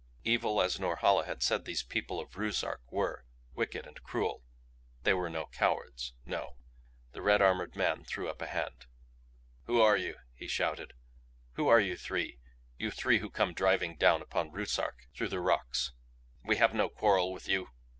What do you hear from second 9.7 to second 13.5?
are you?" he shouted. "Who are you three, you three who